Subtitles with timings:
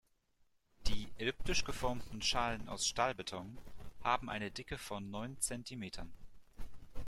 [0.87, 3.55] Die elliptisch geformten Schalen aus Stahlbeton
[4.03, 6.11] haben eine Dicke von neun Zentimetern.